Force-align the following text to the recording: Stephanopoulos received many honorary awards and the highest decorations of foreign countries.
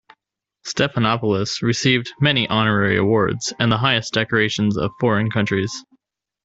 Stephanopoulos 0.65 1.61
received 1.61 2.11
many 2.19 2.49
honorary 2.49 2.97
awards 2.97 3.53
and 3.59 3.71
the 3.71 3.77
highest 3.77 4.13
decorations 4.13 4.75
of 4.75 4.89
foreign 4.99 5.29
countries. 5.29 5.85